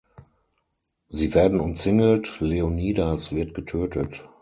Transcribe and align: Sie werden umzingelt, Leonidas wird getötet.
Sie 1.09 1.35
werden 1.35 1.59
umzingelt, 1.59 2.39
Leonidas 2.39 3.31
wird 3.33 3.53
getötet. 3.53 4.23